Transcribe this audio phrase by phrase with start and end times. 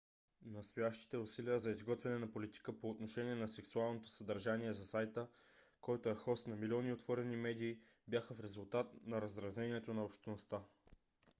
[0.45, 5.27] настоящите усилия за изготвяне на политика по отношение на сексуалното съдържание за сайта
[5.81, 7.77] който е хост на милиони отворени медии
[8.07, 10.61] бяха в резултат на раздразнението на общността